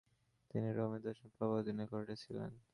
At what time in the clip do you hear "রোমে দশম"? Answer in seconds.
0.77-1.27